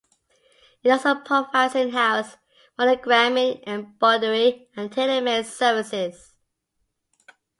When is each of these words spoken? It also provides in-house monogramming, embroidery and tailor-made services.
It 0.81 0.89
also 0.89 1.13
provides 1.13 1.75
in-house 1.75 2.35
monogramming, 2.75 3.61
embroidery 3.67 4.67
and 4.75 4.91
tailor-made 4.91 5.45
services. 5.45 6.33